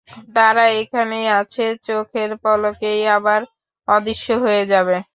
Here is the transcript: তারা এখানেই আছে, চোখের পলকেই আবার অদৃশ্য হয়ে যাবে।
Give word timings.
তারা 0.35 0.63
এখানেই 0.81 1.27
আছে, 1.39 1.65
চোখের 1.87 2.31
পলকেই 2.43 3.01
আবার 3.17 3.41
অদৃশ্য 3.87 4.27
হয়ে 4.43 4.63
যাবে। 4.67 4.95